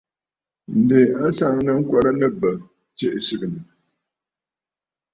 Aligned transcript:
Ǹdè 0.79 1.01
a 1.21 1.23
nsaŋnə 1.29 1.71
ŋkwɛrə 1.79 2.11
nɨ̂ 2.19 2.29
bə̂ 2.39 2.51
tsiʼì 2.97 3.19
sɨgɨ̀nə̀. 3.25 3.63